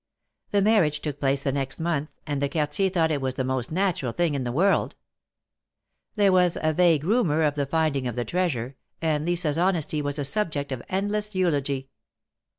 [0.49, 4.11] The marriage took place the next month, and the Quartier thought it the most natural
[4.11, 4.95] thing in the world.
[6.15, 10.17] There was a vague rumor of the finding of the treasure, and Lisa's honesty was
[10.17, 11.89] a subject of endless eulogy.